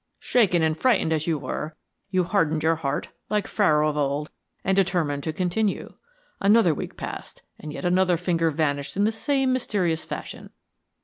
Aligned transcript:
Shaken 0.17 0.63
and 0.63 0.75
frightened 0.75 1.13
as 1.13 1.27
you 1.27 1.37
were, 1.37 1.75
you 2.09 2.23
hardened 2.23 2.63
your 2.63 2.77
heart, 2.77 3.09
like 3.29 3.45
Pharaoh 3.45 3.87
of 3.87 3.97
old, 3.97 4.31
and 4.63 4.75
determined 4.75 5.21
to 5.25 5.31
continue. 5.31 5.93
Another 6.39 6.73
week 6.73 6.97
passed, 6.97 7.43
and 7.59 7.71
yet 7.71 7.85
another 7.85 8.17
finger 8.17 8.49
vanished 8.49 8.97
in 8.97 9.03
the 9.03 9.11
same 9.11 9.53
mysterious 9.53 10.03
fashion. 10.03 10.49